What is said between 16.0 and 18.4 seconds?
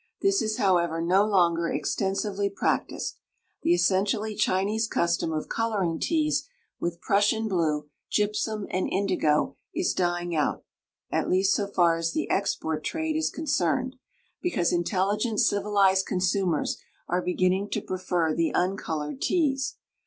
consumers are beginning to prefer